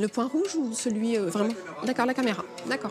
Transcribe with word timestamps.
Le 0.00 0.08
point 0.08 0.26
rouge 0.26 0.56
ou 0.56 0.72
celui 0.72 1.18
euh, 1.18 1.26
vraiment? 1.26 1.52
D'accord, 1.84 2.06
la 2.06 2.14
caméra. 2.14 2.42
D'accord. 2.66 2.90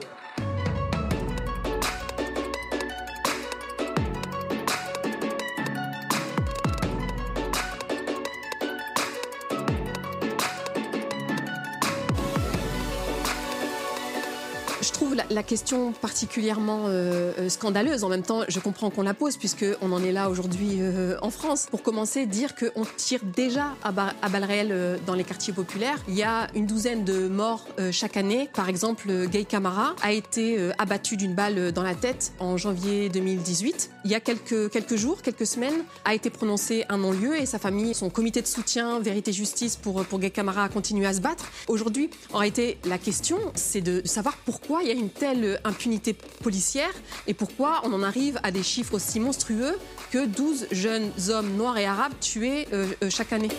Je 14.90 14.94
trouve 14.96 15.16
la, 15.30 15.44
question 15.44 15.94
particulièrement 15.94 16.86
euh, 16.88 17.32
euh, 17.38 17.48
scandaleuse. 17.48 18.04
En 18.04 18.10
même 18.10 18.24
temps, 18.24 18.42
je 18.48 18.60
comprends 18.60 18.90
qu'on 18.90 19.04
la 19.04 19.14
pose 19.14 19.38
puisqu'on 19.38 19.92
en 19.92 20.04
est 20.04 20.12
là 20.12 20.32
aujourd'hui 20.32 20.78
euh, 20.80 21.16
en 21.22 21.30
France. 21.30 21.68
Pour 21.70 21.84
commencer, 21.84 22.26
dire 22.26 22.56
qu'on 22.56 22.86
tire 22.98 23.20
déjà 23.24 23.76
à, 23.84 23.92
ba- 23.92 24.16
à 24.24 24.30
balles 24.30 24.46
réelles 24.46 25.00
dans 25.06 25.14
les 25.14 25.24
quartiers 25.24 25.54
populaires. 25.54 26.00
Il 26.08 26.16
y 26.16 26.24
a 26.24 26.48
une 26.56 26.66
douzaine 26.66 27.06
de 27.06 27.28
morts 27.28 27.68
chaque 27.92 28.18
année. 28.18 28.50
Par 28.54 28.68
exemple, 28.68 29.28
Gay 29.28 29.46
Camara 29.46 29.94
a 30.02 30.12
été 30.12 30.58
abattu 30.80 31.18
d'une 31.18 31.36
balle 31.36 31.72
dans 31.72 31.84
la 31.84 31.94
tête 31.94 32.34
en 32.40 32.58
janvier 32.58 33.10
2018. 33.10 33.92
Il 34.06 34.12
y 34.12 34.16
a 34.16 34.20
quelques, 34.20 34.96
jours, 34.96 35.22
quelques 35.22 35.46
semaines, 35.46 35.84
a 36.04 36.16
été 36.16 36.32
prononcé 36.32 36.86
un 36.90 36.98
non-lieu 36.98 37.40
et 37.40 37.46
sa 37.46 37.60
famille, 37.60 37.94
son 37.94 38.10
comité 38.10 38.42
de 38.42 38.48
soutien 38.48 39.00
Vérité 39.00 39.32
Justice 39.32 39.76
pour, 39.76 40.04
pour 40.06 40.20
Gay 40.20 40.32
Camara 40.32 40.64
a 40.64 40.70
continué 40.70 41.06
à 41.06 41.14
se 41.14 41.22
battre. 41.22 41.46
Aujourd'hui, 41.68 42.10
en 42.34 42.40
réalité, 42.40 42.80
la 42.86 42.98
question, 42.98 43.38
c'est 43.54 43.82
de 43.82 44.02
savoir 44.06 44.36
pourquoi 44.46 44.79
il 44.82 44.88
y 44.88 44.92
a 44.92 44.94
une 44.94 45.10
telle 45.10 45.60
impunité 45.64 46.14
policière 46.14 46.92
et 47.28 47.34
pourquoi 47.34 47.82
on 47.84 47.94
en 47.94 48.04
arrive 48.04 48.40
à 48.44 48.52
des 48.52 48.64
chiffres 48.64 48.96
aussi 48.96 49.20
monstrueux 49.20 49.78
que 50.12 50.26
12 50.26 50.68
jeunes 50.72 51.12
hommes 51.30 51.56
noirs 51.56 51.78
et 51.78 51.86
arabes 51.86 52.14
tués 52.20 52.68
euh, 52.74 52.88
euh, 53.04 53.10
chaque 53.10 53.34
année. 53.34 53.50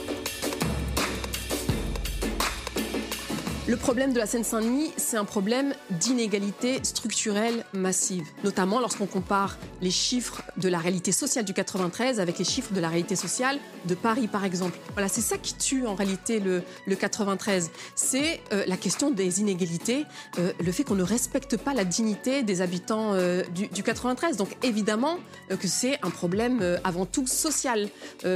Le 3.71 3.77
problème 3.77 4.13
de 4.13 4.19
la 4.19 4.27
Seine-Saint-Denis, 4.27 4.91
c'est 4.97 5.17
un 5.17 5.25
problème 5.25 5.75
d'inégalité 5.91 6.81
structurelle 6.83 7.65
massive, 7.73 8.27
notamment 8.43 8.81
lorsqu'on 8.81 9.07
compare 9.07 9.59
les 9.81 9.93
chiffres 9.93 10.43
de 10.57 10.69
la 10.69 10.79
réalité 10.79 11.13
sociale 11.13 11.45
du 11.45 11.55
93 11.55 12.19
avec 12.19 12.41
les 12.41 12.45
chiffres 12.45 12.73
de 12.75 12.81
la 12.81 12.89
réalité 12.89 13.15
sociale 13.15 13.61
de 13.85 13.95
Paris, 13.95 14.27
par 14.27 14.45
exemple. 14.45 14.77
Voilà, 14.95 15.07
c'est 15.07 15.21
ça 15.21 15.39
qui 15.39 15.55
tue 15.55 15.87
en 15.87 15.95
réalité 15.95 16.41
le, 16.41 16.65
le 16.85 16.97
93. 16.97 17.71
C'est 17.95 18.41
euh, 18.53 18.65
la 18.67 18.77
question 18.77 19.13
des 19.13 19.39
inégalités, 19.39 20.05
euh, 20.41 20.53
le 20.59 20.73
fait 20.73 20.83
qu'on 20.83 20.97
ne 20.97 21.05
respecte 21.05 21.57
pas 21.57 21.73
la 21.73 21.85
dignité 21.85 22.43
des 22.43 22.63
habitants 22.63 23.15
euh, 23.15 23.45
du, 23.55 23.69
du 23.69 23.85
93. 23.85 24.37
Donc 24.37 24.49
évidemment 24.65 25.19
que 25.49 25.69
c'est 25.69 25.97
un 26.03 26.11
problème 26.11 26.81
avant 26.83 27.07
tout 27.07 27.29
social. 27.29 27.89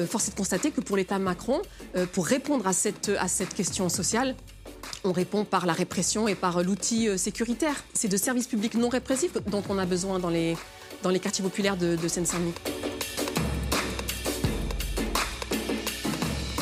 Force 0.09 0.29
est 0.29 0.31
de 0.31 0.37
constater 0.37 0.71
que 0.71 0.81
pour 0.81 0.97
l'État 0.97 1.19
Macron, 1.19 1.61
pour 2.13 2.27
répondre 2.27 2.67
à 2.67 2.73
cette 2.73 3.55
question 3.55 3.89
sociale, 3.89 4.37
on 5.05 5.13
répond 5.13 5.45
par 5.45 5.67
la 5.67 5.73
répression 5.73 6.27
et 6.29 6.35
par 6.35 6.63
l'outil 6.63 7.09
euh, 7.09 7.17
sécuritaire. 7.17 7.77
C'est 7.93 8.09
de 8.09 8.17
services 8.17 8.47
publics 8.47 8.75
non 8.75 8.89
répressifs 8.89 9.35
dont 9.47 9.63
on 9.69 9.79
a 9.79 9.87
besoin 9.87 10.19
dans 10.19 10.31
les, 10.31 10.57
dans 11.03 11.11
les 11.11 11.21
quartiers 11.21 11.45
populaires 11.45 11.77
de, 11.77 11.97
de 11.97 12.09
Seine-Saint-Denis. 12.09 12.55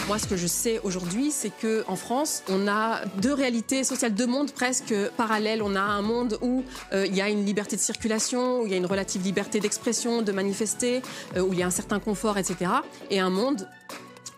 Moi, 0.09 0.19
ce 0.19 0.27
que 0.27 0.37
je 0.37 0.47
sais 0.47 0.79
aujourd'hui, 0.83 1.31
c'est 1.31 1.49
que 1.57 1.85
en 1.87 1.97
France, 1.97 2.43
on 2.51 2.69
a 2.69 3.03
deux 3.23 3.33
réalités 3.33 3.83
sociales, 3.83 4.13
deux 4.13 4.27
mondes 4.27 4.51
presque 4.51 4.95
parallèles. 5.17 5.63
On 5.63 5.75
a 5.75 5.81
un 5.81 6.03
monde 6.03 6.39
où 6.43 6.65
euh, 6.93 7.07
il 7.07 7.17
y 7.17 7.23
a 7.23 7.31
une 7.31 7.47
liberté 7.47 7.77
de 7.77 7.81
circulation, 7.81 8.61
où 8.61 8.67
il 8.67 8.73
y 8.73 8.75
a 8.75 8.77
une 8.77 8.85
relative 8.85 9.23
liberté 9.23 9.59
d'expression, 9.59 10.21
de 10.21 10.33
manifester, 10.33 11.01
euh, 11.37 11.41
où 11.41 11.55
il 11.55 11.61
y 11.61 11.63
a 11.63 11.67
un 11.67 11.71
certain 11.71 11.99
confort, 11.99 12.37
etc. 12.37 12.73
Et 13.11 13.21
un 13.21 13.31
monde 13.31 13.67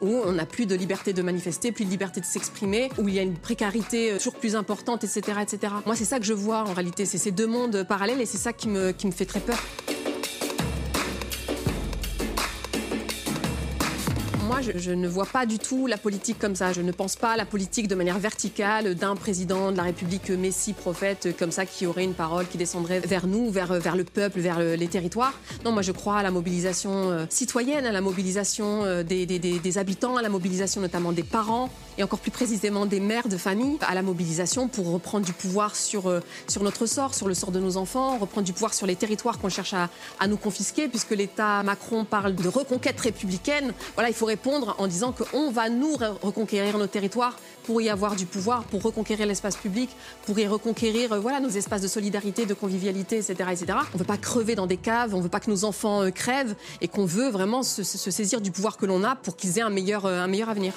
où 0.05 0.23
on 0.25 0.33
n'a 0.33 0.47
plus 0.47 0.67
de 0.67 0.75
liberté 0.75 1.13
de 1.13 1.23
manifester, 1.23 1.73
plus 1.73 1.85
de 1.85 1.91
liberté 1.91 2.21
de 2.21 2.27
s'exprimer, 2.27 2.91
où 2.99 3.09
il 3.09 3.15
y 3.15 3.19
a 3.19 3.23
une 3.23 3.37
précarité 3.37 4.13
euh, 4.13 4.19
toujours 4.19 4.35
plus 4.35 4.55
importante, 4.57 5.05
etc., 5.05 5.39
etc. 5.43 5.73
Moi, 5.87 5.97
c'est 5.97 6.05
ça 6.05 6.19
que 6.19 6.25
je 6.25 6.35
vois 6.35 6.61
en 6.61 6.73
réalité. 6.73 7.07
C'est 7.07 7.19
ces 7.19 7.31
deux 7.31 7.47
mondes 7.47 7.85
parallèles 7.85 8.21
et 8.21 8.27
c'est 8.27 8.39
ça 8.39 8.53
qui 8.53 8.69
me, 8.69 8.93
qui 8.93 9.07
me 9.07 9.13
fait 9.13 9.27
très 9.27 9.41
peur. 9.41 9.59
Moi, 14.47 14.61
je, 14.77 14.91
ne 14.91 15.09
vois 15.09 15.25
pas 15.27 15.47
du 15.47 15.59
tout 15.59 15.87
la 15.87 15.97
politique 15.97 16.39
comme 16.39 16.55
ça. 16.55 16.73
Je 16.73 16.83
ne 16.83 16.93
pense 16.93 17.17
pas 17.17 17.31
à 17.33 17.37
la 17.37 17.47
politique 17.47 17.89
de 17.89 17.95
manière 17.95 18.19
verticale 18.19 18.95
d'un 18.95 19.17
président 19.17 19.73
de 19.73 19.77
la 19.77 19.85
République 19.85 20.29
messie, 20.31 20.73
prophète, 20.75 21.35
comme 21.39 21.51
ça, 21.51 21.65
qui 21.67 21.87
aurait 21.87 22.05
une 22.05 22.15
parole 22.15 22.47
qui 22.47 22.59
descendrait 22.59 23.01
vers 23.01 23.27
nous, 23.27 23.51
vers, 23.51 23.73
vers 23.75 23.97
le 23.97 24.05
peuple, 24.05 24.41
vers 24.41 24.59
le- 24.59 24.75
les 24.75 24.89
territoires. 24.89 25.33
Non, 25.65 25.73
moi, 25.73 25.83
je 25.83 25.93
crois 25.93 26.19
à 26.19 26.23
la 26.23 26.31
mobilisation 26.31 27.11
euh, 27.11 27.25
citoyenne, 27.31 27.87
à 27.87 27.93
la 27.93 28.01
mobilisation 28.01 28.85
euh, 28.85 29.03
des, 29.03 29.25
des- 29.27 29.79
habitants, 29.79 30.17
à 30.17 30.23
la 30.23 30.29
mobilisation 30.29 30.81
notamment 30.81 31.13
des 31.13 31.23
parents 31.25 31.71
et 31.97 32.03
encore 32.03 32.19
plus 32.19 32.31
précisément 32.31 32.87
des 32.87 33.01
mères 33.01 33.29
de 33.29 33.37
famille, 33.37 33.77
à 33.81 33.95
la 33.95 34.03
mobilisation 34.03 34.69
pour 34.69 34.91
reprendre 34.93 35.25
du 35.25 35.33
pouvoir 35.33 35.75
sur, 35.75 36.09
euh, 36.09 36.21
sur 36.49 36.63
notre 36.63 36.87
sort, 36.87 37.15
sur 37.15 37.29
le 37.29 37.35
sort 37.35 37.51
de 37.51 37.61
nos 37.61 37.77
enfants, 37.77 38.19
reprendre 38.19 38.45
du 38.47 38.53
pouvoir 38.53 38.75
sur 38.75 38.87
les 38.87 38.97
territoires 38.97 39.39
qu'on 39.39 39.49
cherche 39.49 39.75
à, 39.75 39.89
à 40.21 40.27
nous 40.29 40.37
confisquer, 40.37 40.89
puisque 40.89 41.11
l'État 41.13 41.63
Macron 41.63 42.05
parle 42.05 42.35
de 42.35 42.49
reconquête 42.49 43.01
républicaine. 43.01 43.73
Voilà, 43.95 44.11
il 44.11 44.15
faut 44.15 44.25
répondre 44.39 44.75
en 44.79 44.87
disant 44.89 45.13
qu'on 45.13 45.51
va 45.53 45.69
nous 45.69 45.95
re- 45.95 46.15
reconquérir 46.23 46.77
nos 46.77 46.89
territoires 46.89 47.37
pour 47.63 47.81
y 47.81 47.89
avoir 47.89 48.17
du 48.17 48.27
pouvoir, 48.27 48.65
pour 48.65 48.83
reconquérir 48.83 49.27
l'espace 49.27 49.57
public, 49.57 49.89
pour 50.27 50.37
y 50.39 50.47
reconquérir 50.47 51.13
euh, 51.13 51.21
voilà, 51.21 51.39
nos 51.41 51.49
espaces 51.51 51.83
de 51.83 51.89
solidarité, 51.89 52.45
de 52.47 52.55
convivialité, 52.55 53.17
etc. 53.19 53.35
etc. 53.53 53.67
On 53.93 53.95
ne 53.95 53.99
veut 54.01 54.05
pas 54.05 54.17
crever 54.17 54.55
dans 54.57 54.67
des 54.67 54.77
caves, 54.77 55.15
on 55.15 55.19
ne 55.19 55.23
veut 55.23 55.29
pas 55.29 55.41
que 55.41 55.51
nos 55.51 55.65
enfants 55.65 56.03
euh, 56.03 56.11
crèvent 56.11 56.57
et 56.81 56.89
qu'on 56.89 57.05
veut 57.07 57.31
vraiment 57.31 57.63
se, 57.63 57.83
se- 57.85 57.97
se 57.97 58.11
saisir 58.11 58.41
du 58.41 58.51
pouvoir 58.51 58.77
que 58.77 58.87
l'on 58.87 59.05
a 59.05 59.15
pour 59.15 59.37
qu'ils 59.37 59.57
aient 59.59 59.63
un 59.63 59.71
meilleur, 59.71 60.05
euh, 60.05 60.21
un 60.21 60.27
meilleur 60.27 60.49
avenir. 60.49 60.73